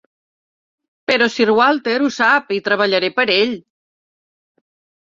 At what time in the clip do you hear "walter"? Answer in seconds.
1.59-1.99